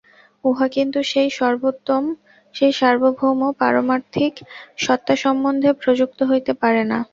[0.43, 0.99] উহা কিন্তু
[1.11, 4.33] সেই সার্বভৌম পারমার্থিক
[4.77, 6.99] সত্তা সম্বন্ধে প্রযুক্ত হইতে পারে না।